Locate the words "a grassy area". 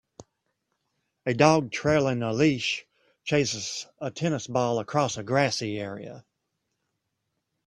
5.15-6.25